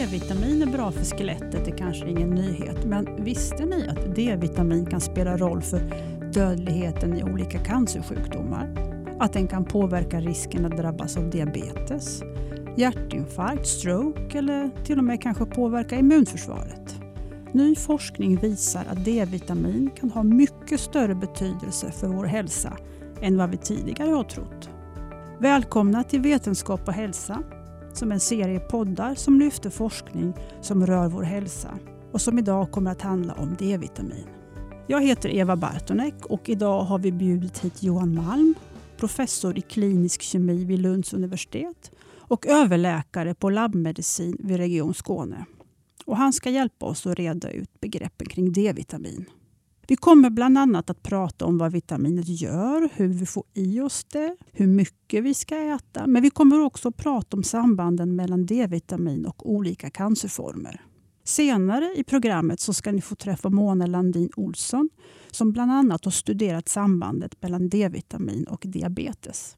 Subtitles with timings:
[0.00, 5.00] D-vitamin är bra för skelettet är kanske ingen nyhet, men visste ni att D-vitamin kan
[5.00, 5.80] spela roll för
[6.32, 8.68] dödligheten i olika cancersjukdomar?
[9.18, 12.22] Att den kan påverka risken att drabbas av diabetes,
[12.76, 16.94] hjärtinfarkt, stroke eller till och med kanske påverka immunförsvaret.
[17.52, 22.76] Ny forskning visar att D-vitamin kan ha mycket större betydelse för vår hälsa
[23.20, 24.70] än vad vi tidigare har trott.
[25.38, 27.42] Välkomna till Vetenskap och hälsa
[27.96, 31.78] som en serie poddar som lyfter forskning som rör vår hälsa
[32.12, 34.26] och som idag kommer att handla om D-vitamin.
[34.86, 38.54] Jag heter Eva Bartonek och idag har vi bjudit hit Johan Malm,
[38.96, 45.44] professor i klinisk kemi vid Lunds universitet och överläkare på labbmedicin vid Region Skåne.
[46.04, 49.24] Och han ska hjälpa oss att reda ut begreppen kring D-vitamin.
[49.90, 54.04] Vi kommer bland annat att prata om vad vitaminet gör, hur vi får i oss
[54.04, 56.06] det, hur mycket vi ska äta.
[56.06, 60.80] Men vi kommer också att prata om sambanden mellan D-vitamin och olika cancerformer.
[61.24, 64.90] Senare i programmet så ska ni få träffa Mona Landin Olsson
[65.30, 69.56] som bland annat har studerat sambandet mellan D-vitamin och diabetes.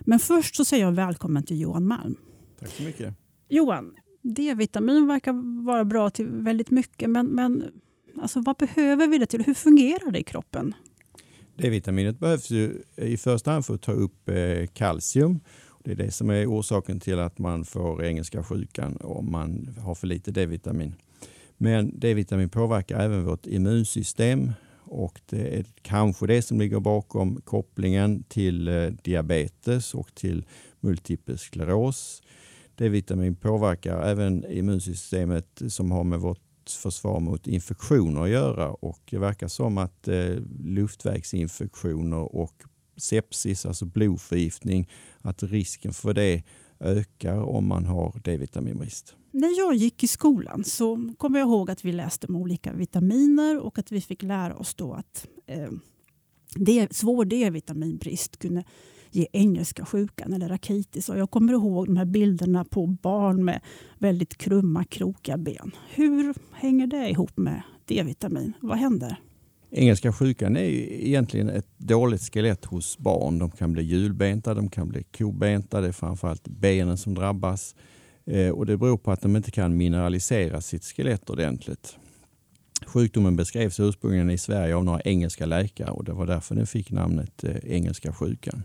[0.00, 2.16] Men först så säger jag välkommen till Johan Malm.
[2.60, 3.14] Tack så mycket.
[3.48, 7.64] Johan, D-vitamin verkar vara bra till väldigt mycket, men, men
[8.20, 9.42] alltså, vad behöver vi det till?
[9.42, 10.74] Hur fungerar det i kroppen?
[11.56, 15.40] D-vitaminet behövs ju i första hand för att ta upp eh, kalcium.
[15.84, 19.94] Det är det som är orsaken till att man får engelska sjukan om man har
[19.94, 20.94] för lite D-vitamin.
[21.56, 24.52] Men D-vitamin påverkar även vårt immunsystem
[24.90, 30.44] och det är kanske det som ligger bakom kopplingen till eh, diabetes och till
[30.80, 32.22] multipel skleros.
[32.74, 39.18] D-vitamin påverkar även immunsystemet som har med vårt försvar mot infektioner att göra och det
[39.18, 42.62] verkar som att eh, luftvägsinfektioner och
[42.96, 44.88] sepsis, alltså blodförgiftning,
[45.20, 46.42] att risken för det
[46.80, 49.14] ökar om man har D-vitaminbrist.
[49.30, 53.58] När jag gick i skolan så kommer jag ihåg att vi läste om olika vitaminer
[53.58, 58.64] och att vi fick lära oss då att eh, svår D-vitaminbrist kunde
[59.10, 61.08] ge engelska sjukan eller rakitis.
[61.08, 63.60] Och jag kommer ihåg de här bilderna på barn med
[63.98, 65.70] väldigt krumma, krokiga ben.
[65.94, 68.52] Hur hänger det ihop med D-vitamin?
[68.60, 69.16] Vad händer?
[69.70, 73.38] Engelska sjukan är egentligen ett dåligt skelett hos barn.
[73.38, 75.80] De kan bli hjulbenta, de kan bli kobenta.
[75.80, 77.74] Det är framförallt benen som drabbas.
[78.26, 81.96] Eh, och det beror på att de inte kan mineralisera sitt skelett ordentligt.
[82.86, 86.90] Sjukdomen beskrevs ursprungligen i Sverige av några engelska läkare och det var därför den fick
[86.90, 88.62] namnet eh, engelska sjukan.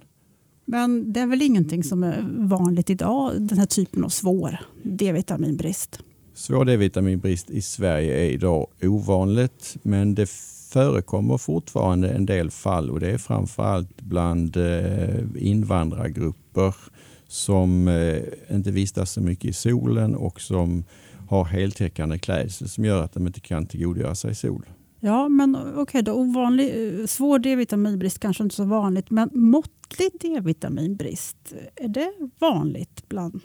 [0.66, 6.00] Men det är väl ingenting som är vanligt idag, den här typen av svår D-vitaminbrist?
[6.34, 10.30] Svår D-vitaminbrist i Sverige är idag ovanligt, men det
[10.70, 16.76] förekommer fortfarande en del fall och det är framförallt bland eh, invandrargrupper
[17.28, 20.84] som eh, inte vistas så mycket i solen och som
[21.28, 24.66] har heltäckande klädsel som gör att de inte kan tillgodogöra sig sol.
[25.06, 26.14] Ja, men okej okay då.
[26.14, 33.42] Ovanlig, eh, svår D-vitaminbrist kanske inte så vanligt, men måttlig D-vitaminbrist, är det vanligt bland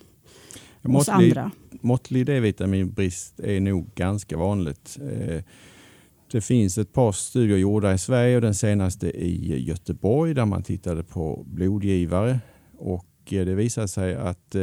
[0.82, 1.50] måttlig, oss andra?
[1.70, 4.98] Måttlig D-vitaminbrist är nog ganska vanligt.
[5.00, 5.42] Eh,
[6.32, 10.62] det finns ett par studier gjorda i Sverige och den senaste i Göteborg där man
[10.62, 12.40] tittade på blodgivare
[12.78, 14.56] och eh, det visade sig att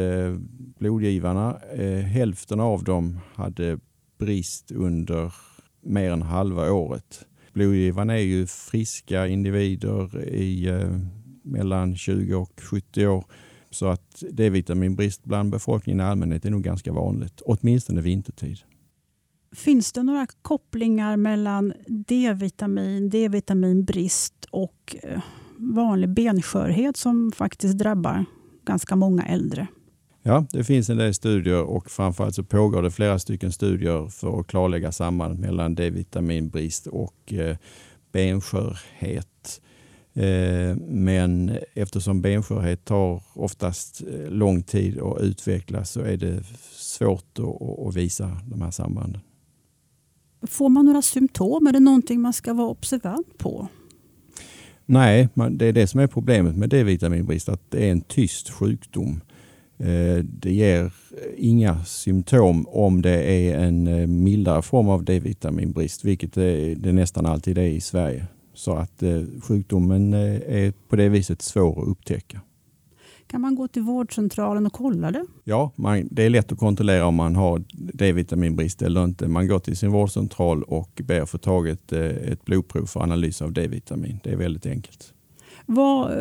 [0.79, 1.57] blodgivarna,
[2.13, 3.79] hälften av dem hade
[4.17, 5.33] brist under
[5.81, 7.25] mer än halva året.
[7.53, 10.99] Blodgivarna är ju friska individer i eh,
[11.43, 13.25] mellan 20 och 70 år.
[13.69, 18.57] Så att D-vitaminbrist bland befolkningen i allmänhet är nog ganska vanligt, åtminstone vintertid.
[19.55, 25.21] Finns det några kopplingar mellan D-vitamin, D-vitaminbrist och eh,
[25.57, 28.25] vanlig benskörhet som faktiskt drabbar
[28.65, 29.67] ganska många äldre?
[30.27, 34.39] Ja, det finns en del studier och framförallt så pågår det flera stycken studier för
[34.39, 37.57] att klarlägga sambandet mellan D-vitaminbrist och eh,
[38.11, 39.61] benskörhet.
[40.13, 47.39] Eh, men eftersom benskörhet tar oftast eh, lång tid att utvecklas så är det svårt
[47.39, 49.21] att, att visa de här sambanden.
[50.47, 51.67] Får man några symptom?
[51.67, 53.67] Är det någonting man ska vara observant på?
[54.85, 59.21] Nej, det är det som är problemet med D-vitaminbrist, att det är en tyst sjukdom.
[59.79, 60.93] Eh, det ger
[61.37, 67.57] inga symptom om det är en eh, mildare form av D-vitaminbrist, vilket det nästan alltid
[67.57, 68.27] är i Sverige.
[68.53, 72.41] Så att eh, sjukdomen är på det viset svår att upptäcka.
[73.27, 75.25] Kan man gå till vårdcentralen och kolla det?
[75.43, 77.63] Ja, man, det är lätt att kontrollera om man har
[77.93, 79.27] D-vitaminbrist eller inte.
[79.27, 83.53] Man går till sin vårdcentral och ber att få taget ett blodprov för analys av
[83.53, 84.19] D-vitamin.
[84.23, 85.13] Det är väldigt enkelt.
[85.69, 86.11] Vad,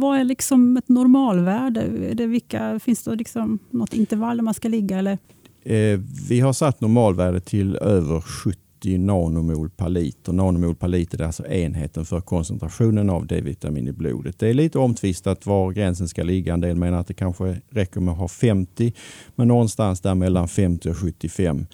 [0.00, 1.80] vad är liksom ett normalvärde?
[1.80, 4.98] Är det vilka, finns det liksom något intervall där man ska ligga?
[4.98, 5.18] Eller?
[5.62, 10.32] Eh, vi har satt normalvärdet till över 70 nanomol per liter.
[10.32, 14.38] Nanomol per liter är alltså enheten för koncentrationen av D-vitamin i blodet.
[14.38, 16.54] Det är lite omtvistat var gränsen ska ligga.
[16.54, 18.92] En del menar att det kanske räcker med att ha 50,
[19.36, 21.66] men någonstans där mellan 50 och 75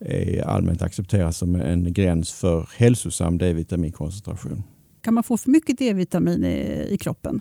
[0.00, 4.62] är eh, allmänt accepterat som en gräns för hälsosam D-vitaminkoncentration.
[5.00, 7.40] Kan man få för mycket D-vitamin i, i kroppen?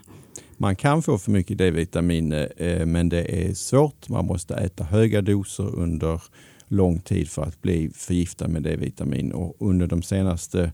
[0.57, 4.09] Man kan få för mycket D-vitamin eh, men det är svårt.
[4.09, 6.21] Man måste äta höga doser under
[6.67, 9.31] lång tid för att bli förgiftad med D-vitamin.
[9.31, 10.71] Och under de senaste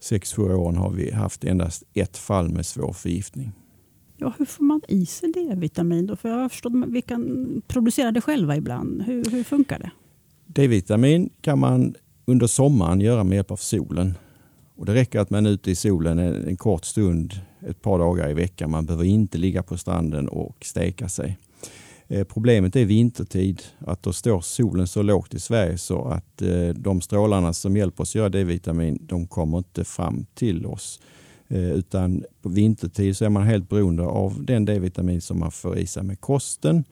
[0.00, 3.52] 6-7 åren har vi haft endast ett fall med svår förgiftning.
[4.16, 6.06] Ja, hur får man i sig D-vitamin?
[6.06, 6.16] Då?
[6.16, 9.02] För jag har förstått att vi kan producera det själva ibland.
[9.02, 9.90] Hur, hur funkar det?
[10.46, 11.94] D-vitamin kan man
[12.24, 14.14] under sommaren göra med hjälp av solen.
[14.76, 17.98] Och det räcker att man är ute i solen en, en, kort stund ett par
[17.98, 18.70] dagar i veckan.
[18.70, 21.38] Man behöver inte ligga på stranden och steka sig.
[22.08, 26.68] Eh, problemet är vintertid, att då står solen så lågt i Sverige så att eh,
[26.68, 31.00] de strålarna som hjälper oss göra D-vitamin, de kommer inte fram till oss.
[31.48, 35.78] Eh, utan på vintertid så är man helt beroende av den D-vitamin som man får
[35.78, 36.84] i sig med kosten.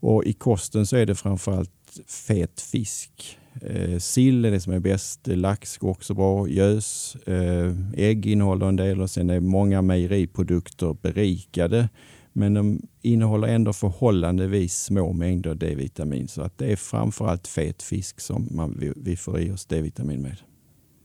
[0.00, 3.38] Och I kosten så är det framförallt fet fisk.
[3.62, 5.28] Eh, sill är det som är bäst.
[5.28, 6.48] Eh, lax går också bra.
[6.48, 7.16] Gös.
[7.16, 11.88] Eh, ägg innehåller en del och sen är många mejeriprodukter berikade.
[12.32, 16.28] Men de innehåller ändå förhållandevis små mängder D-vitamin.
[16.28, 20.22] Så att det är framförallt fet fisk som man, vi, vi får i oss D-vitamin
[20.22, 20.36] med.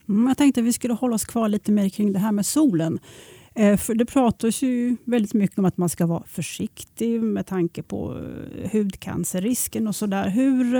[0.09, 2.45] Mm, jag tänkte att vi skulle hålla oss kvar lite mer kring det här med
[2.45, 2.99] solen.
[3.55, 7.83] Eh, för det pratas ju väldigt mycket om att man ska vara försiktig med tanke
[7.83, 10.29] på eh, hudcancerrisken och sådär.
[10.29, 10.75] Hur,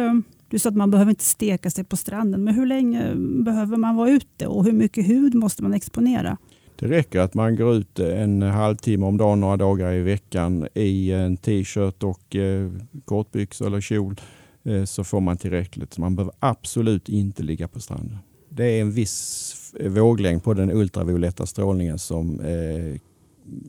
[0.52, 3.96] du sa att man behöver inte steka sig på stranden, men hur länge behöver man
[3.96, 6.38] vara ute och hur mycket hud måste man exponera?
[6.80, 11.12] Det räcker att man går ut en halvtimme om dagen några dagar i veckan i
[11.12, 12.72] en t-shirt och eh,
[13.06, 14.16] kortbyxor eller kjol
[14.64, 15.98] eh, så får man tillräckligt.
[15.98, 18.18] Man behöver absolut inte ligga på stranden.
[18.50, 19.56] Det är en viss
[19.90, 23.00] våglängd på den ultravioletta strålningen som eh,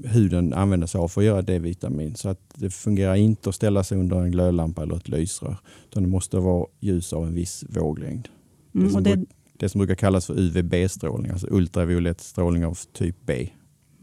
[0.05, 2.15] huden använder sig av för att göra D-vitamin.
[2.15, 5.57] Så att det fungerar inte att ställa sig under en glödlampa eller ett lysrör.
[5.91, 8.29] Utan det måste vara ljus av en viss våglängd.
[8.75, 9.25] Mm, det, som det...
[9.53, 13.49] det, som brukar kallas för UVB-strålning, alltså ultraviolett strålning av typ B.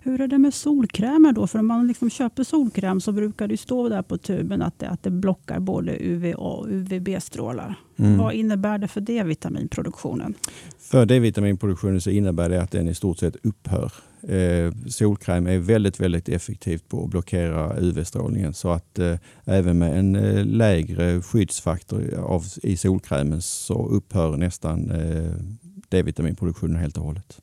[0.02, 1.48] Hur är det med solkrämer då?
[1.48, 4.90] För om man liksom köper solkräm så brukar det stå där på tuben att det,
[4.90, 7.76] att det blockar både UVA och UVB-strålar.
[7.98, 8.18] Mm.
[8.18, 10.34] Vad innebär det för D-vitaminproduktionen?
[10.80, 13.92] För D-vitaminproduktionen så innebär det att den i stort sett upphör.
[14.22, 19.16] Eh, solkräm är väldigt, väldigt effektivt på att blockera UV-strålningen så att eh,
[19.46, 25.32] även med en eh, lägre skyddsfaktor av, i solkrämen så upphör nästan eh,
[25.90, 27.42] D-vitaminproduktionen helt och hållet.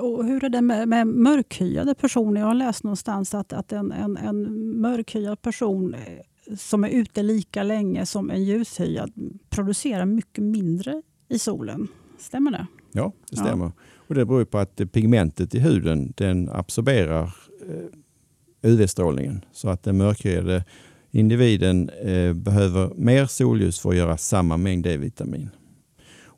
[0.00, 2.40] Och hur är det med, med mörkhyade personer?
[2.40, 4.42] Jag har läst någonstans att, att en, en, en
[4.80, 9.12] mörkhyad person eh, som är ute lika länge som en ljushyad
[9.50, 11.88] producerar mycket mindre i solen.
[12.18, 12.66] Stämmer det?
[12.92, 13.64] Ja, det stämmer.
[13.64, 13.72] Ja.
[14.08, 17.34] Och det beror på att pigmentet i huden den absorberar
[17.68, 19.44] eh, UV-strålningen.
[19.52, 20.64] Så att den mörkhyade
[21.10, 25.50] individen eh, behöver mer solljus för att göra samma mängd D-vitamin.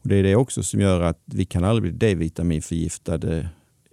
[0.03, 3.49] Och Det är det också som gör att vi kan aldrig bli D-vitaminförgiftade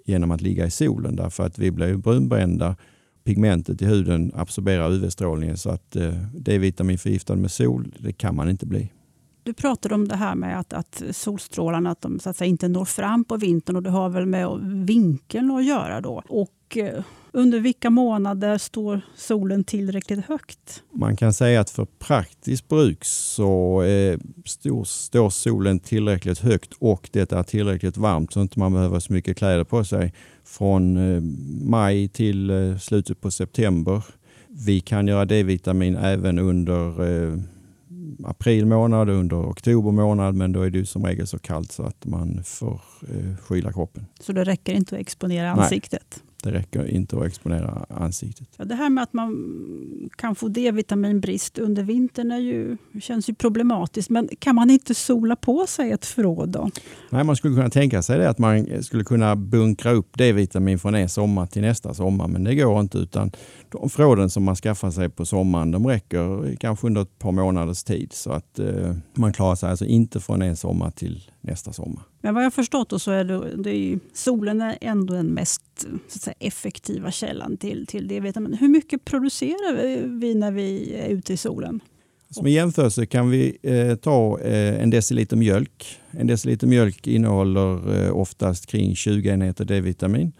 [0.05, 2.75] genom att ligga i solen därför att vi blir brunbrända.
[3.23, 8.65] Pigmentet i huden absorberar UV-strålningen så att eh, D-vitaminförgiftad med sol, det kan man inte
[8.65, 8.91] bli.
[9.43, 12.67] Du pratade om det här med att, att solstrålarna att de, så att säga, inte
[12.67, 16.23] når fram på vintern och det har väl med vinkeln att göra då.
[16.27, 20.83] Och eh, under vilka månader står solen tillräckligt högt?
[20.93, 27.09] Man kan säga att för praktiskt bruk så eh, står, står solen tillräckligt högt och
[27.13, 31.21] det är tillräckligt varmt så inte man behöver så mycket kläder på sig från eh,
[31.69, 34.03] maj till eh, slutet på september.
[34.47, 36.93] Vi kan göra D-vitamin även under
[38.23, 42.05] april månad, under oktober månad, men då är det som regel så kallt så att
[42.05, 42.81] man får
[43.41, 44.05] skyla kroppen.
[44.19, 46.05] Så det räcker inte att exponera ansiktet?
[46.09, 46.26] Nej.
[46.43, 48.47] Det räcker inte att exponera ansiktet.
[48.57, 53.33] Ja, det här med att man kan få D-vitaminbrist under vintern är ju, känns ju
[53.33, 54.09] problematiskt.
[54.09, 56.69] Men kan man inte sola på sig ett förråd då?
[57.09, 60.95] Nej, man skulle kunna tänka sig det att man skulle kunna bunkra upp D-vitamin från
[60.95, 62.27] en sommar till nästa sommar.
[62.27, 63.31] Men det går inte utan
[63.69, 67.83] de förråden som man skaffar sig på sommaren de räcker kanske under ett par månaders
[67.83, 68.13] tid.
[68.13, 72.03] Så att eh, man klarar sig alltså inte från en sommar till nästa sommar.
[72.21, 76.35] Men vad jag förstått så är det, det är, solen är ändå den mest säga,
[76.39, 78.53] effektiva källan till, till D-vitamin.
[78.53, 81.81] Hur mycket producerar vi när vi är ute i solen?
[82.29, 85.99] Som jämförelse kan vi eh, ta eh, en deciliter mjölk.
[86.11, 90.31] En deciliter mjölk innehåller eh, oftast kring 20 enheter D-vitamin.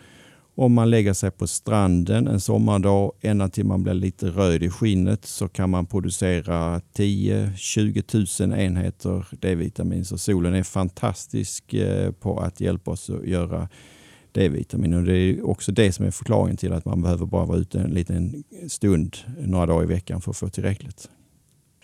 [0.59, 4.69] Om man lägger sig på stranden en sommardag ända till man blir lite röd i
[4.69, 10.05] skinnet så kan man producera 10-20 000 enheter D-vitamin.
[10.05, 13.69] Så solen är fantastisk eh, på att hjälpa oss att göra
[14.31, 14.93] D-vitamin.
[14.93, 17.79] Och det är också det som är förklaringen till att man behöver bara vara ute
[17.79, 21.09] en liten stund några dagar i veckan för att få tillräckligt.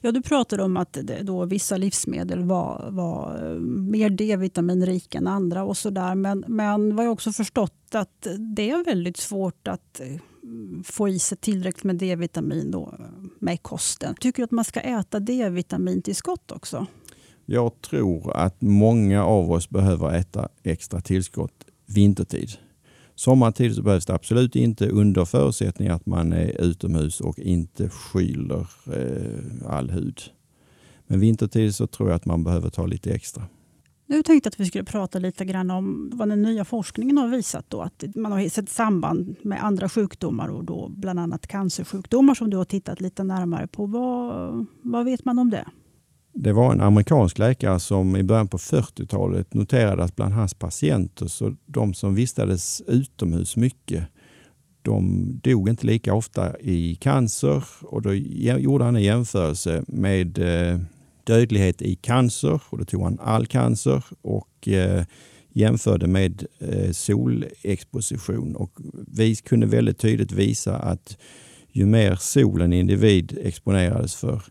[0.05, 5.63] Ja, du pratade om att då vissa livsmedel var, var eh, mer D-vitaminrika än andra
[5.63, 6.15] och sådär.
[6.15, 10.07] Men, men vad jag också förstått att det är väldigt svårt att eh,
[10.83, 13.05] få i sig tillräckligt med D-vitamin då, eh,
[13.39, 14.15] med kosten.
[14.19, 16.86] Tycker du att man ska äta D-vitamintillskott också?
[17.45, 22.50] Jag tror att många av oss behöver äta extra tillskott vintertid.
[23.15, 28.67] Sommartid så behövs det absolut inte under förutsättning att man är utomhus och inte skyler
[28.88, 30.22] eh, all hud.
[31.08, 33.43] Men vintertid så tror jag att man behöver ta lite extra.
[34.05, 37.27] Nu tänkte jag att vi skulle prata lite grann om vad den nya forskningen har
[37.27, 37.65] visat.
[37.70, 42.50] Då, att man har sett samband med andra sjukdomar och då bland annat cancersjukdomar som
[42.50, 43.86] du har tittat lite närmare på.
[43.86, 45.65] Vad, vad vet man om det?
[46.36, 51.28] Det var en amerikansk läkare som i början på 40-talet noterade att bland hans patienter,
[51.28, 54.04] så de som vistades utomhus mycket,
[54.82, 60.80] de dog inte lika ofta i cancer och då gjorde han en jämförelse med eh,
[61.24, 65.06] dödlighet i cancer och då tog han all cancer och eh,
[65.54, 71.18] jämförde med eh, solexposition och vi kunde väldigt tydligt visa att
[71.72, 74.44] ju mer sol en individ exponerades för,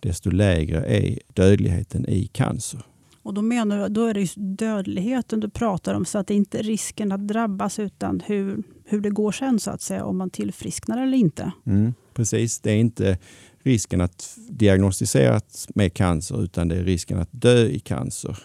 [0.00, 2.82] desto lägre är dödligheten i cancer.
[3.22, 6.58] Och då menar du, då är det dödligheten du pratar om, så att det inte
[6.58, 10.30] är risken att drabbas utan hur, hur det går sen så att säga, om man
[10.30, 11.52] tillfrisknar eller inte.
[11.66, 13.18] Mm, precis, det är inte
[13.58, 18.38] risken att diagnostiseras med cancer utan det är risken att dö i cancer.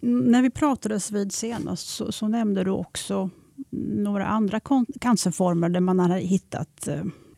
[0.00, 3.30] När vi pratades vid senast så, så nämnde du också
[3.70, 4.60] några andra
[5.00, 6.88] cancerformer där man har hittat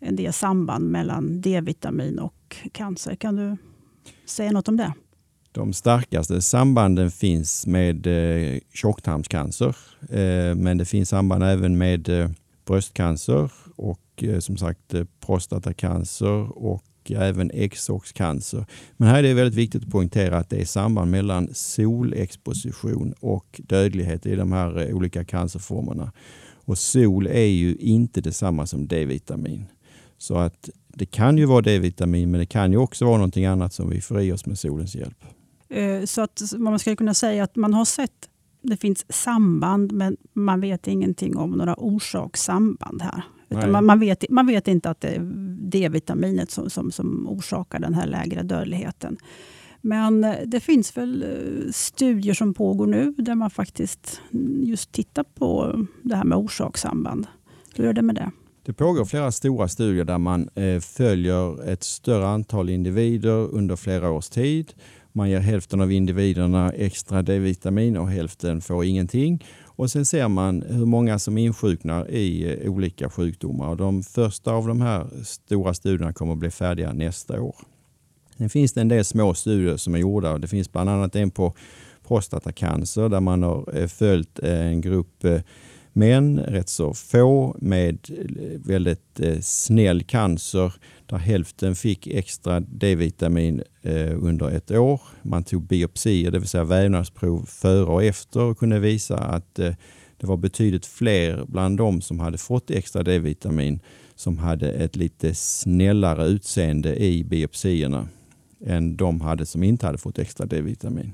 [0.00, 3.14] en del samband mellan D-vitamin och cancer.
[3.14, 3.56] Kan du
[4.24, 4.92] säga något om det?
[5.52, 9.76] De starkaste sambanden finns med eh, tjocktarmscancer,
[10.08, 12.30] eh, men det finns samband även med eh,
[12.66, 18.66] bröstcancer och eh, som sagt eh, prostatacancer och även exoxcancer.
[18.96, 23.60] Men här är det väldigt viktigt att poängtera att det är samband mellan solexposition och
[23.64, 26.12] dödlighet i de här eh, olika cancerformerna.
[26.64, 29.66] Och sol är ju inte detsamma som D-vitamin.
[30.20, 33.72] Så att det kan ju vara D-vitamin, men det kan ju också vara någonting annat
[33.72, 35.24] som vi får i oss med solens hjälp.
[35.68, 38.28] Eh, så att man skulle kunna säga att man har sett
[38.62, 43.22] det finns samband, men man vet ingenting om några orsakssamband här.
[43.68, 45.20] Man, man, vet, man vet inte att det är
[45.60, 49.16] D-vitaminet som, som, som orsakar den här lägre dödligheten.
[49.80, 54.20] Men eh, det finns väl eh, studier som pågår nu där man faktiskt
[54.62, 57.26] just tittar på det här med orsakssamband.
[57.74, 58.30] Hur är det med det?
[58.62, 64.10] Det pågår flera stora studier där man eh, följer ett större antal individer under flera
[64.10, 64.72] års tid.
[65.12, 69.44] Man ger hälften av individerna extra D-vitamin och hälften får ingenting.
[69.64, 73.76] Och sen ser man hur många som insjuknar i eh, olika sjukdomar.
[73.76, 77.56] De första av de här stora studierna kommer att bli färdiga nästa år.
[78.38, 80.38] Sen finns det en del små studier som är gjorda.
[80.38, 81.54] Det finns bland annat en på
[82.08, 85.24] prostatacancer där man har eh, följt en grupp
[85.92, 90.72] men rätt så få med eh, väldigt eh, snäll cancer
[91.06, 95.00] där hälften fick extra D-vitamin eh, under ett år.
[95.22, 99.54] Man tog biopsier, det vill säga vävnadsprov före och efter och kunde visa att
[100.20, 103.80] det var betydligt fler bland de som hade fått extra D-vitamin
[104.14, 108.08] som hade ett lite snällare utseende i biopsierna
[108.66, 111.12] än de hade som inte hade fått extra D-vitamin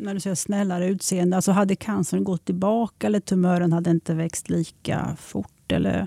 [0.00, 4.50] när du säger snällare utseende, alltså hade cancern gått tillbaka eller tumören hade inte växt
[4.50, 5.72] lika fort?
[5.72, 6.06] Eller?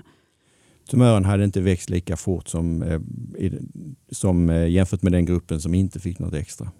[0.90, 3.00] Tumören hade inte växt lika fort som, eh,
[4.10, 6.70] som eh, jämfört med den gruppen som inte fick något extra.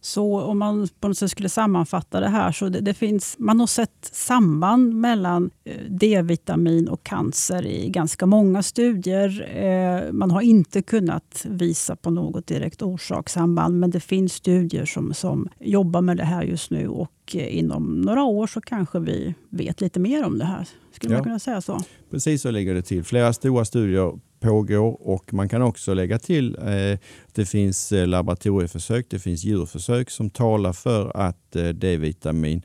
[0.00, 3.60] Så om man på något sätt skulle sammanfatta det här, så det, det finns, man
[3.60, 9.48] har sett samband mellan eh, D-vitamin och cancer i ganska många studier.
[9.56, 15.14] Eh, man har inte kunnat visa på något direkt orsakssamband, men det finns studier som,
[15.14, 19.34] som jobbar med det här just nu och eh, inom några år så kanske vi
[19.50, 20.68] vet lite mer om det här.
[20.92, 21.18] Skulle ja.
[21.18, 21.80] man kunna säga så?
[22.10, 23.04] Precis så ligger det till.
[23.04, 26.98] Flera stora studier pågår och man kan också lägga till eh,
[27.32, 32.62] det finns eh, laboratorieförsök, det finns djurförsök som talar för att eh, D-vitamin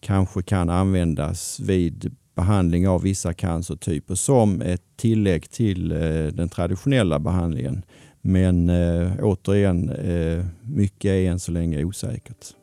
[0.00, 5.98] kanske kan användas vid behandling av vissa cancertyper som ett tillägg till eh,
[6.32, 7.84] den traditionella behandlingen.
[8.20, 12.55] Men eh, återigen, eh, mycket är än så länge osäkert.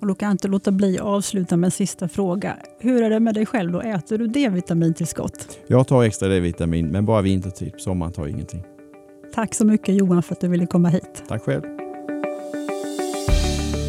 [0.00, 2.56] Och då kan jag inte låta bli att avsluta med en sista fråga.
[2.78, 3.80] Hur är det med dig själv då?
[3.80, 5.58] Äter du D-vitamintillskott?
[5.66, 7.72] Jag tar extra D-vitamin, men bara vintertid.
[7.78, 8.62] Sommaren tar jag ingenting.
[9.34, 11.24] Tack så mycket Johan för att du ville komma hit.
[11.28, 11.62] Tack själv.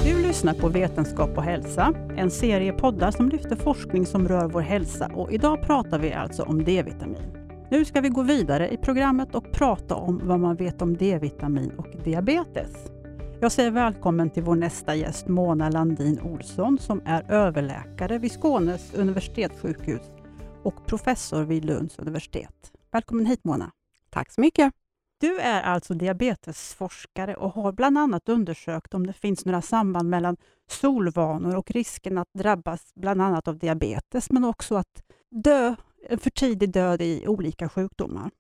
[0.04, 4.62] Du lyssnar på Vetenskap och hälsa, en serie poddar som lyfter forskning som rör vår
[4.62, 7.38] hälsa och idag pratar vi alltså om D-vitamin.
[7.72, 11.72] Nu ska vi gå vidare i programmet och prata om vad man vet om D-vitamin
[11.78, 12.72] och diabetes.
[13.42, 18.94] Jag säger välkommen till vår nästa gäst Mona Landin Olsson som är överläkare vid Skånes
[18.94, 20.02] universitetssjukhus
[20.64, 22.72] och professor vid Lunds universitet.
[22.92, 23.72] Välkommen hit Mona.
[24.10, 24.74] Tack så mycket.
[25.20, 30.38] Du är alltså diabetesforskare och har bland annat undersökt om det finns några samband mellan
[30.70, 35.76] solvanor och risken att drabbas bland annat av diabetes, men också att dö
[36.10, 38.32] en för tidig död i olika sjukdomar.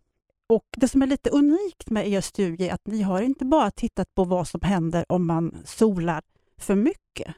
[0.49, 3.71] Och Det som är lite unikt med er studie är att ni har inte bara
[3.71, 6.21] tittat på vad som händer om man solar
[6.57, 7.35] för mycket,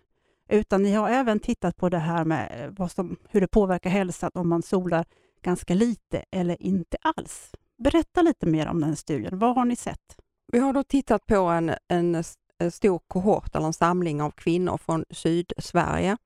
[0.50, 3.90] utan ni har även tittat på det här med eh, vad som, hur det påverkar
[3.90, 5.06] hälsan om man solar
[5.42, 7.52] ganska lite eller inte alls.
[7.78, 9.40] Berätta lite mer om den studien.
[9.40, 10.18] Vad har ni sett?
[10.52, 12.24] Vi har då tittat på en, en,
[12.72, 16.18] stor kohort eller en samling av kvinnor från Sydsverige.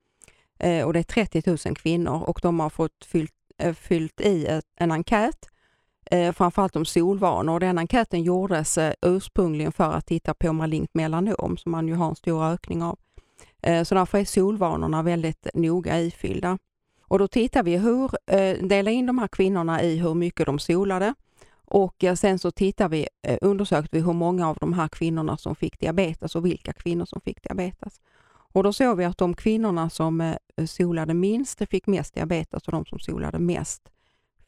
[0.60, 4.46] Eh, och det är 30 000 kvinnor och de har fått fyllt, eh, fyllt i
[4.46, 5.50] ett, en enkät
[6.06, 7.60] eh, framförallt om solvanor.
[7.60, 12.10] Den enkäten gjordes eh, ursprungligen för att titta på malignt melanom som man ju har
[12.10, 13.00] en stor ökning av.
[13.62, 16.58] Eh, så därför är solvanorna väldigt noga ifyllda.
[17.02, 20.60] Och då tittar vi hur, eh, delar in de här kvinnorna i hur mycket de
[20.60, 21.14] solade
[21.74, 25.38] och eh, sen så tittar vi, eh, undersökte vi hur många av de här kvinnorna
[25.38, 28.02] som fick diabetes och vilka kvinnor som fick diabetes.
[28.28, 32.72] Och då såg vi att de kvinnorna som eh, solade minst fick mest diabetes och
[32.72, 33.90] de som solade mest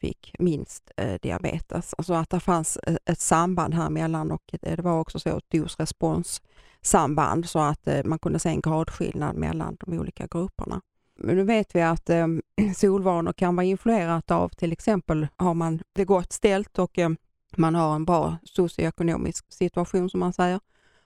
[0.06, 1.94] fick minst eh, diabetes.
[1.98, 5.38] Alltså att det fanns eh, ett samband här mellan och eh, det var också så
[5.38, 6.42] ett dos-respons
[6.82, 10.82] samband så att eh, man kunde se en gradskillnad mellan de olika grupperna.
[11.18, 12.28] Men nu vet vi att eh,
[12.76, 17.10] solvanor kan vara influerat av till exempel har man det gott ställt och eh,
[17.58, 20.60] man har en bra socioekonomisk situation som man säger,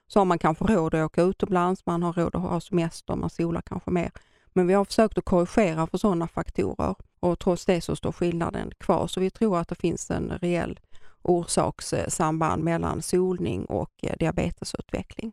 [0.07, 3.29] så har man kanske råd att åka utomlands, man har råd att ha semester, man
[3.29, 4.11] solar kanske mer.
[4.53, 8.71] Men vi har försökt att korrigera för sådana faktorer och trots det så står skillnaden
[8.77, 9.07] kvar.
[9.07, 10.79] Så vi tror att det finns en reell
[11.21, 15.31] orsakssamband mellan solning och eh, diabetesutveckling.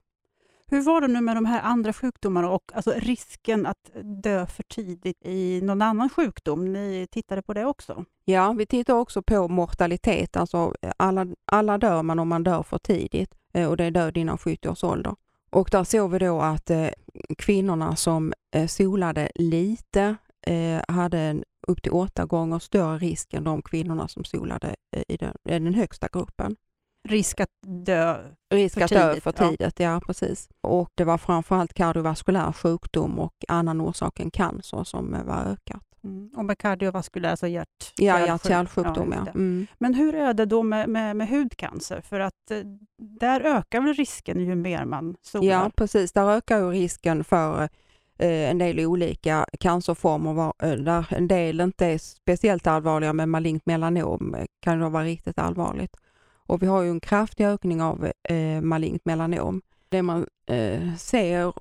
[0.68, 3.90] Hur var det nu med de här andra sjukdomarna och alltså risken att
[4.22, 6.72] dö för tidigt i någon annan sjukdom?
[6.72, 8.04] Ni tittade på det också?
[8.24, 10.36] Ja, vi tittar också på mortalitet.
[10.36, 14.16] Alltså alla, alla dör man om man dör för tidigt eh, och det är död
[14.16, 15.14] innan 70 års ålder.
[15.56, 16.88] Och där såg vi då att eh,
[17.38, 20.16] kvinnorna som eh, solade lite
[20.46, 25.02] eh, hade en upp till åtta gånger större risk än de kvinnorna som solade eh,
[25.08, 26.56] i den, i den högsta gruppen.
[27.08, 28.16] Risk att dö
[28.54, 29.92] Risk för att tidigt, dö för tidigt, ja.
[29.92, 30.48] ja precis.
[30.60, 35.85] Och det var framförallt kardiovaskulär sjukdom och annan orsak än cancer som eh, var ökat.
[36.06, 36.30] Mm.
[36.36, 39.12] Och med kardiovaskulär, alltså hjärt Ja, hjärt-kärlsjukdom.
[39.12, 39.32] Ja, ja.
[39.32, 39.66] Mm.
[39.78, 42.00] Men hur är det då med, med, med hudcancer?
[42.00, 42.58] För att eh,
[42.98, 45.48] där ökar väl risken ju mer man solar?
[45.48, 46.12] Ja, precis.
[46.12, 47.62] Där ökar ju risken för
[48.18, 53.30] eh, en del olika cancerformer, var, eh, där en del inte är speciellt allvarliga, men
[53.30, 55.96] malignt melanom kan då vara riktigt allvarligt.
[56.46, 59.62] Och vi har ju en kraftig ökning av eh, malignt melanom.
[59.88, 61.52] Det man eh, ser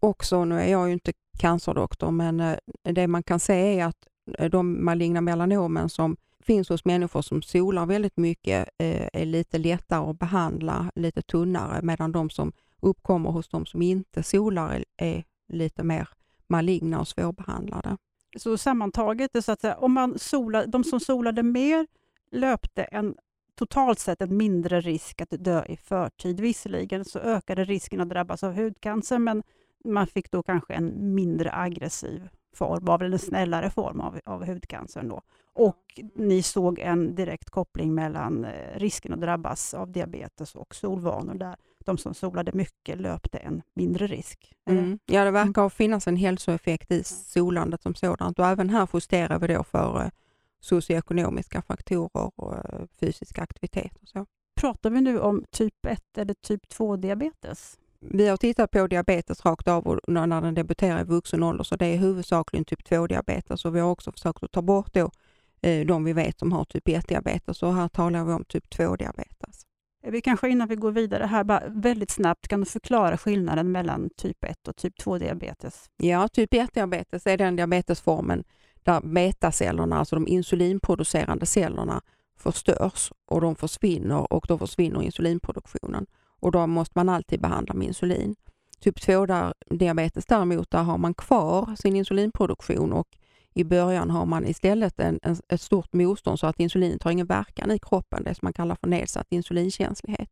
[0.00, 4.08] också, nu är jag ju inte cancerdoktor, men eh, det man kan se är att
[4.38, 9.58] eh, de maligna melanomen som finns hos människor som solar väldigt mycket eh, är lite
[9.58, 15.24] lättare att behandla, lite tunnare, medan de som uppkommer hos de som inte solar är
[15.48, 16.08] lite mer
[16.46, 17.96] maligna och svårbehandlade.
[18.36, 21.86] Så sammantaget, så att säga, om man solar, de som solade mer
[22.30, 23.14] löpte en
[23.54, 26.40] totalt sett en mindre risk att dö i förtid.
[26.40, 29.42] Visserligen så ökade risken att drabbas av hudcancer, men
[29.84, 34.46] man fick då kanske en mindre aggressiv form av, eller en snällare form av, av
[34.46, 35.08] hudcancern.
[35.08, 35.22] Då.
[35.54, 41.34] Och ni såg en direkt koppling mellan eh, risken att drabbas av diabetes och solvanor,
[41.34, 44.54] där de som solade mycket löpte en mindre risk.
[44.66, 44.98] Mm.
[45.06, 49.46] Ja, det verkar finnas en hälsoeffekt i solandet som sådant och även här justerar vi
[49.46, 50.10] då för eh,
[50.60, 53.92] socioekonomiska faktorer och eh, fysisk aktivitet.
[54.02, 54.26] Och så.
[54.60, 57.78] Pratar vi nu om typ 1 eller typ 2 diabetes?
[58.10, 61.86] Vi har tittat på diabetes rakt av när den debuterar i vuxen ålder, så det
[61.86, 65.10] är huvudsakligen typ 2-diabetes och vi har också försökt att ta bort då,
[65.60, 69.66] eh, de vi vet som har typ 1-diabetes och här talar vi om typ 2-diabetes.
[70.06, 74.10] Vi kanske innan vi går vidare här, bara väldigt snabbt, kan du förklara skillnaden mellan
[74.16, 75.90] typ 1 och typ 2-diabetes?
[75.96, 78.44] Ja, typ 1-diabetes är den diabetesformen
[78.82, 82.02] där betacellerna, alltså de insulinproducerande cellerna,
[82.36, 86.06] förstörs och de försvinner och då försvinner insulinproduktionen
[86.42, 88.36] och då måste man alltid behandla med insulin.
[88.80, 93.08] Typ 2-diabetes däremot, där har man kvar sin insulinproduktion och
[93.54, 97.26] i början har man istället en, en, ett stort motstånd så att insulinet har ingen
[97.26, 100.30] verkan i kroppen, det som man kallar för nedsatt insulinkänslighet.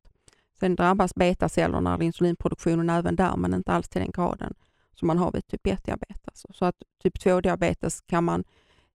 [0.60, 4.54] Sen drabbas betacellerna av insulinproduktionen även där, men inte alls till den graden
[4.94, 6.20] som man har vid typ 1-diabetes.
[6.24, 8.44] Alltså, så att typ 2-diabetes kan man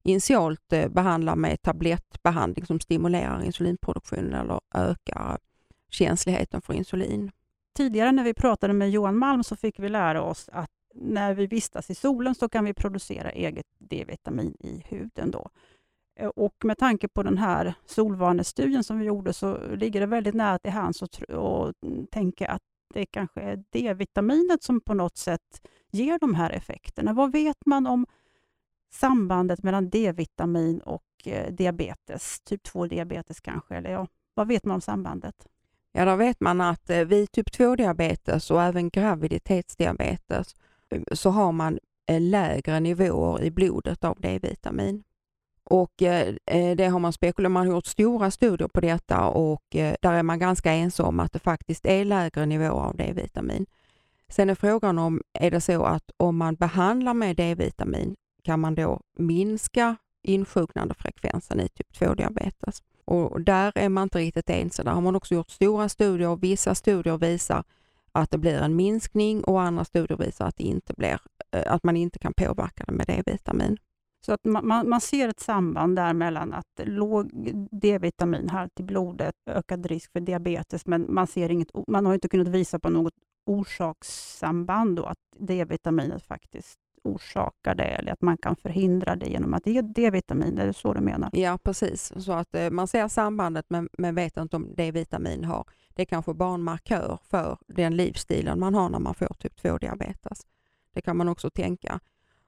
[0.03, 5.37] initialt eh, behandla med tablettbehandling som stimulerar insulinproduktionen eller ökar
[5.95, 7.31] känsligheten för insulin.
[7.75, 11.47] Tidigare när vi pratade med Johan Malm så fick vi lära oss att när vi
[11.47, 15.31] vistas i solen så kan vi producera eget D-vitamin i huden.
[15.31, 15.49] Då.
[16.19, 20.35] Eh, och med tanke på den här solvanestudien som vi gjorde så ligger det väldigt
[20.35, 21.21] nära till hands att
[22.11, 22.61] tänka att
[22.93, 27.13] det kanske är D-vitaminet som på något sätt ger de här effekterna.
[27.13, 28.05] Vad vet man om
[28.93, 33.75] sambandet mellan D-vitamin och eh, diabetes, typ 2-diabetes kanske?
[33.75, 35.47] Eller ja, vad vet man om sambandet?
[35.97, 40.55] Ja, då vet man att eh, vid typ 2-diabetes och även graviditetsdiabetes
[40.89, 41.79] eh, så har man
[42.09, 45.03] eh, lägre nivåer i blodet av D-vitamin.
[45.63, 45.93] Och
[46.77, 50.39] det har man spekulerat, man har gjort stora studier på detta och där är man
[50.39, 53.65] ganska ensam om att det faktiskt är lägre nivåer av D-vitamin.
[54.29, 58.75] Sen är frågan om, är det så att om man behandlar med D-vitamin kan man
[58.75, 62.81] då minska insjuknandefrekvensen i typ 2-diabetes?
[63.05, 64.83] Och där är man inte riktigt ense.
[64.83, 67.63] Där har man också gjort stora studier och vissa studier visar
[68.11, 71.19] att det blir en minskning och andra studier visar att, det inte blir,
[71.51, 73.77] eh, att man inte kan påverka det med D-vitamin.
[74.25, 77.31] Så att man, man, man, ser ett samband där mellan att låg
[77.71, 82.47] D-vitaminhalt i blodet, ökad risk för diabetes, men man, ser inget, man har inte kunnat
[82.47, 83.13] visa på något
[83.45, 89.67] orsakssamband, då, att D-vitaminet faktiskt orsakar det, eller att man kan förhindra det genom att
[89.67, 90.57] ge D-vitamin.
[90.57, 91.29] Är det så du menar?
[91.33, 92.13] Ja, precis.
[92.17, 95.65] Så att eh, man ser sambandet, men, men vet inte om D-vitamin har.
[95.95, 99.59] Det är kanske bara en markör för den livsstilen man har när man får typ
[99.61, 100.45] 2-diabetes.
[100.93, 101.99] Det kan man också tänka.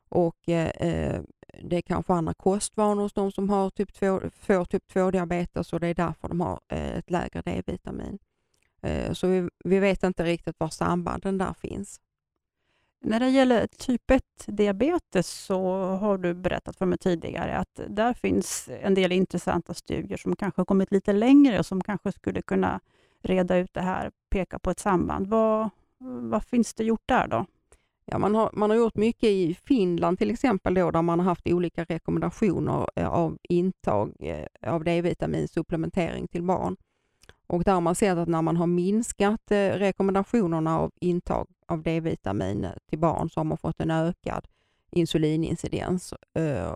[0.10, 1.22] Och eh, eh,
[1.64, 5.80] det är kanske andra kostvanor hos de som har typ 2, får typ 2-diabetes och
[5.80, 8.20] det är därför de har eh, ett lägre D-vitamin.
[8.82, 12.00] Eh, så vi, vi, vet inte riktigt var sambanden där finns.
[13.00, 18.70] När det gäller typ 1-diabetes så har du berättat för mig tidigare att där finns
[18.82, 22.80] en del intressanta studier som kanske kommit lite längre och som kanske skulle kunna
[23.24, 25.28] reda ut det här, peka på ett samband.
[25.28, 25.70] Vad,
[26.32, 27.46] vad finns det gjort där då?
[28.06, 31.26] Ja, man, har, man har gjort mycket i Finland till exempel då, där man har
[31.26, 36.78] haft olika rekommendationer eh, av intag eh, av D-vitaminsupplementering till barn.
[37.48, 41.84] Och där har man sett att när man har minskat eh, rekommendationerna av intag av
[41.84, 44.48] D-vitamin till barn så har man fått en ökad
[44.92, 46.14] insulinincidens.
[46.34, 46.76] Eh,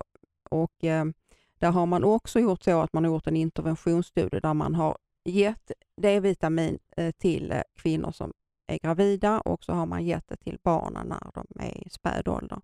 [0.50, 1.06] och eh,
[1.60, 4.98] där har man också gjort så att man har gjort en interventionsstudie där man har
[5.26, 6.80] gett D-vitamin
[7.18, 8.34] till kvinnor som
[8.68, 12.28] är gravida och så har man gett det till barnen när de är i späd
[12.28, 12.62] ålder.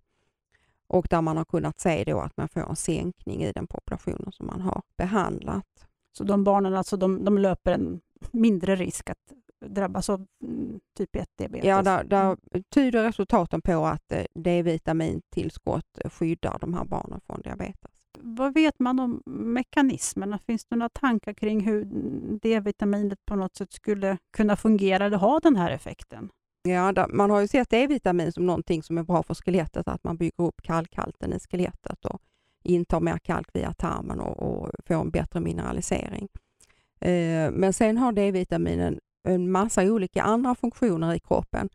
[0.86, 4.32] Och där man har kunnat se då att man får en sänkning i den populationen
[4.32, 5.87] som man har behandlat.
[6.18, 8.00] Så de barnen alltså, de, de löper en
[8.30, 9.32] mindre risk att
[9.66, 11.68] drabbas av mm, typ 1-diabetes?
[11.68, 12.36] Ja, där, där,
[12.74, 17.90] tyder resultaten på att eh, D-vitamintillskott skyddar de här barnen från diabetes.
[18.18, 20.38] Vad vet man om mekanismerna?
[20.38, 21.84] Finns det några tankar kring hur
[22.42, 26.30] D-vitaminet på något sätt skulle kunna fungera eller ha den här effekten?
[26.62, 30.16] Ja, man har ju sett D-vitamin som någonting som är bra för skelettet, att man
[30.16, 32.20] bygger upp kalkhalten i skelettet och
[32.62, 36.28] intar mer kalk via tarmen och, och får en bättre mineralisering.
[37.00, 41.68] Eh, men sen har D-vitaminen en massa olika andra funktioner i kroppen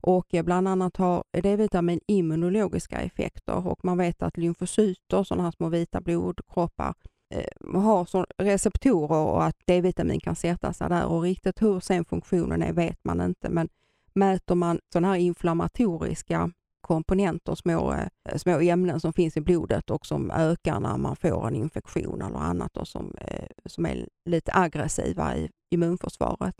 [0.00, 5.50] och eh, bland annat har D-vitamin immunologiska effekter och man vet att lymfocyter, sådana här
[5.50, 6.94] små vita blodkroppar,
[7.34, 12.04] eh, har så receptorer och att D-vitamin kan sätta sig där och riktigt hur sen
[12.04, 13.68] funktionen är vet man inte men
[14.14, 16.50] mäter man sådana här inflammatoriska
[16.90, 21.46] komponenter, små, eh, små ämnen som finns i blodet och som ökar när man får
[21.46, 26.54] en infektion eller annat och som, eh, som är lite aggressiva i immunförsvaret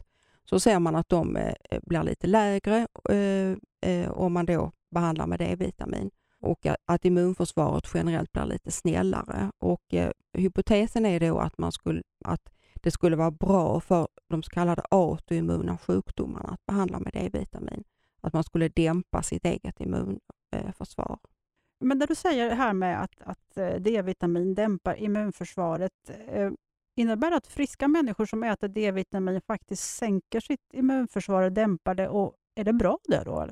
[0.44, 2.86] så ser man att de eh, blir lite lägre
[4.08, 9.50] om man då behandlar med D-vitamin och att immunförsvaret generellt blir lite snällare.
[9.58, 9.94] Och
[10.38, 14.82] hypotesen är då att, man skulle, att det skulle vara bra för de så kallade
[14.90, 17.84] autoimmuna sjukdomarna att behandla med D-vitamin.
[18.20, 21.18] Att man skulle dämpa sitt eget immunförsvar.
[21.84, 25.92] Men när du säger här med att, att D-vitamin dämpar immunförsvaret,
[27.00, 32.08] Innebär det att friska människor som äter D-vitamin faktiskt sänker sitt immunförsvar och dämpar det?
[32.08, 33.48] Och är det bra det då?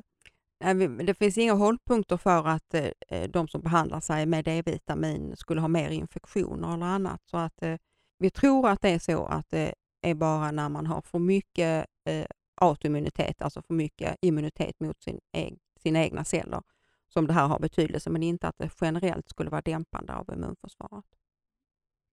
[1.03, 5.61] Det finns inga hållpunkter för att eh, eh, de som behandlar sig med D-vitamin skulle
[5.61, 7.21] ha mer infektioner eller annat.
[7.25, 7.75] Så att eh,
[8.19, 11.85] vi tror att det är så att det är bara när man har för mycket
[12.61, 15.19] autoimmunitet, alltså för mycket immunitet mot sin
[15.83, 16.61] sina egna celler,
[17.07, 21.05] som det här har betydelse, men inte att det generellt skulle vara dämpande av immunförsvaret.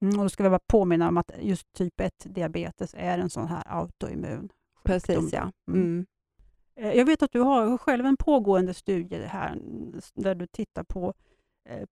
[0.03, 3.49] Mm, och då ska vi bara påminna om att just typ 1-diabetes är en sån
[3.49, 4.49] här autoimmun
[4.85, 5.53] Precis, ja.
[5.69, 5.81] Mm.
[5.81, 6.07] Mm.
[6.77, 9.59] Eh, Jag vet att du har själv en pågående studie här
[10.15, 11.15] där du tittar på,
[11.69, 11.87] eh,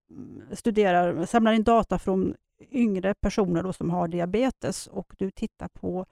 [0.52, 2.34] studerar, samlar in data från
[2.70, 6.06] yngre personer då som har diabetes och du tittar på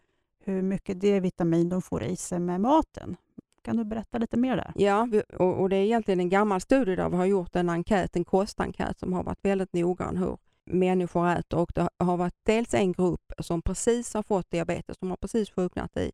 [0.44, 3.16] hur mycket D-vitamin de får i sig med maten.
[3.62, 4.72] Kan du berätta lite mer där?
[4.74, 8.16] Ja, och, och det är egentligen en gammal studie där vi har gjort en enkät,
[8.16, 12.74] en kostenkät som har varit väldigt noggrann hur människor äter och det har varit dels
[12.74, 16.12] en grupp som precis har fått diabetes, de har precis sjuknat i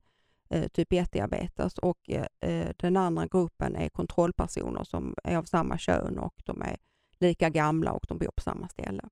[0.49, 5.79] eh, typ 1-diabetes och eh, eh, den andra gruppen är kontrollpersoner som är av samma
[5.79, 6.77] kön och de är
[7.19, 9.03] lika gamla och de bor på samma ställe.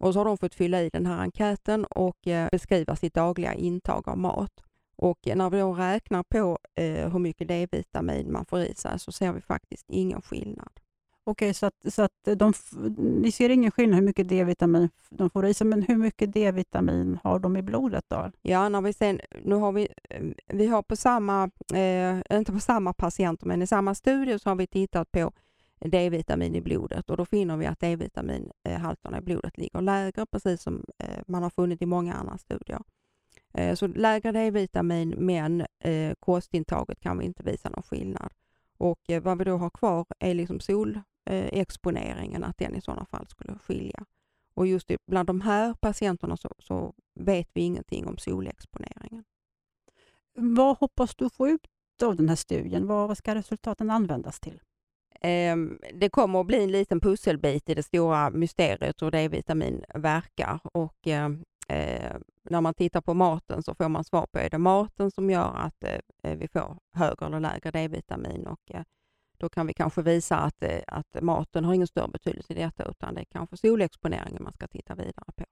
[0.00, 3.54] Och så har de fått fylla i den här enkäten och eh, beskriva sitt dagliga
[3.54, 4.52] intag av mat.
[4.96, 9.12] Och när vi då räknar på eh, hur mycket D-vitamin man får i sig så
[9.12, 10.70] ser vi faktiskt ingen skillnad.
[11.24, 12.52] Okej, så att, så att de,
[12.96, 17.18] ni ser ingen skillnad hur mycket D-vitamin de får i sig, men hur mycket D-vitamin
[17.22, 18.30] har de i blodet då?
[18.42, 22.60] Ja, när vi sen, nu har vi, eh, vi har på samma, eh, inte på
[22.60, 25.32] samma patienter, men i samma studie så har vi tittat på
[25.80, 30.84] D-vitamin i blodet och då finner vi att D-vitaminhalterna i blodet ligger lägre, precis som
[30.98, 32.80] eh, man har funnit i många andra studier.
[33.54, 38.32] Eh, så lägre D-vitamin, men eh, kostintaget kan vi inte visa någon skillnad.
[38.78, 43.58] Och vad vi då har kvar är liksom solexponeringen, att den i sådana fall skulle
[43.58, 44.06] skilja.
[44.54, 49.24] Och just bland de här patienterna så, så vet vi ingenting om solexponeringen.
[50.34, 51.66] Vad hoppas du få ut
[52.02, 52.86] av den här studien?
[52.86, 54.60] Vad, vad ska resultaten användas till?
[55.20, 60.60] Ehm, det kommer att bli en liten pusselbit i det stora mysteriet hur D-vitamin verkar.
[60.72, 64.58] Och, ehm, eh, när man tittar på maten så får man svar på är det
[64.58, 68.46] maten som gör att eh, eh vi får högre eller lägre D-vitamin.
[68.46, 68.82] Och, eh,
[69.38, 72.84] då kan vi kanske visa att, eh, att maten har ingen större betydelse i detta
[72.84, 75.44] utan det är kanske solexponeringen man ska titta vidare på.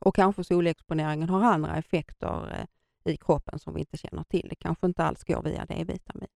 [0.00, 2.66] Och kanske solexponeringen har andra effekter
[3.04, 4.46] eh, i kroppen som vi inte känner till.
[4.50, 6.28] Det kanske inte alls går via D-vitamin.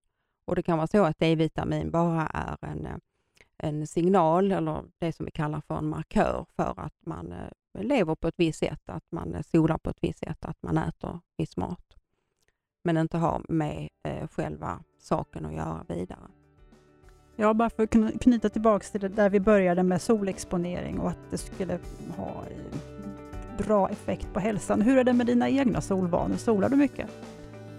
[0.49, 2.97] Och det kan vara så att D-vitamin bara är en, eh,
[3.59, 8.15] en signal eller det som vi kallar för en markör för att man eh, lever
[8.15, 11.21] på ett visst sätt, att man eh, solar på ett visst sätt, att man äter
[11.37, 11.97] viss mat.
[12.85, 13.89] Men inte har med
[14.31, 16.29] själva saken att göra vidare.
[17.37, 21.31] Ja, bara för att knyta tillbaka till det där vi började med solexponering och att
[21.31, 21.79] det skulle
[22.17, 22.45] ha
[23.59, 24.83] bra effekt på hälsan.
[24.83, 26.37] Hur är det med dina egna solvanor?
[26.37, 27.11] Solar du mycket?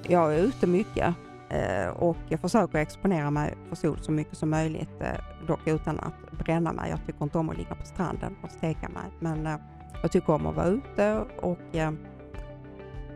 [0.08, 1.15] Jag är ute mycket
[1.95, 6.31] och jag försöker exponera mig för sol så mycket som möjligt, eh, dock utan att
[6.45, 6.89] bränna mig.
[6.89, 9.55] Jag tycker inte om att ligga på stranden och steka mig, men eh,
[10.01, 11.91] jag tycker om att vara ute och eh,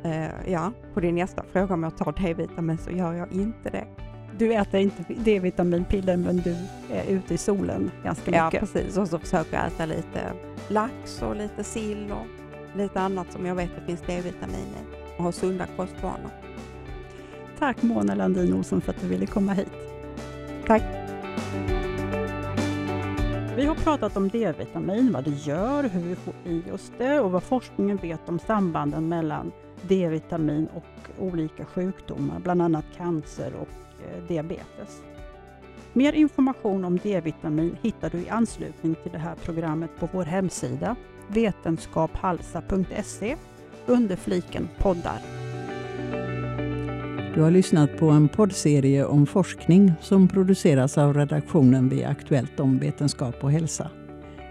[0.04, 3.86] eh, ja, på din nästa fråga om jag tar D-vitamin så gör jag inte det.
[4.38, 6.56] Du äter inte D-vitaminpiller men du
[6.92, 8.60] är ute i solen ganska Ja, mycket.
[8.60, 8.98] precis.
[8.98, 10.34] Och så försöker jag äta lite
[10.68, 12.28] lax och lite sill och
[12.78, 16.30] lite annat som jag vet det finns D-vitamin i och ha sunda kostvanor.
[17.64, 19.72] Tack Mona Landin Olsson för att du ville komma hit.
[20.68, 20.84] Tack.
[23.56, 27.32] Vi har pratat om D-vitamin, vad det gör, hur vi får i oss det och
[27.32, 33.70] vad forskningen vet om sambanden mellan D-vitamin och olika sjukdomar, bland annat cancer och
[34.06, 35.02] eh, diabetes.
[35.94, 40.96] Mer information om D-vitamin hittar du i anslutning till det här programmet på vår hemsida
[41.28, 43.36] vetenskaphalsa.se
[43.86, 45.43] under fliken poddar.
[47.34, 52.80] Du har lyssnat på en poddserie om forskning som produceras av redaktionen vid Aktuellt om
[52.80, 53.90] vetenskap och hälsa.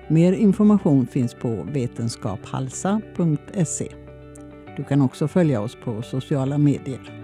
[0.09, 3.89] Mer information finns på vetenskaphalsa.se.
[4.77, 7.22] Du kan också följa oss på sociala medier.